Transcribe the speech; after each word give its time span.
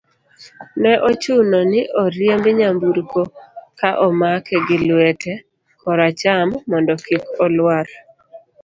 ne 0.81 0.93
ochuno 1.09 1.59
ni 1.71 1.81
oriemb 2.03 2.45
nyamburko 2.57 3.21
ka 3.79 3.89
omake 4.07 4.55
gi 4.67 4.77
lwete 4.87 5.33
kor 5.81 5.99
acham 6.09 6.47
mondo 6.69 6.93
kik 7.05 7.23
olwar 7.43 7.87